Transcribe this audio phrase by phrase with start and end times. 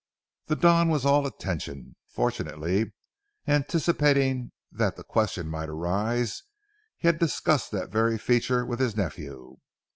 [0.47, 1.95] The Don was all attention.
[2.09, 2.91] Fortunately,
[3.45, 6.41] anticipating that the question might arise,
[6.97, 9.57] he had discussed that very feature with his nephew.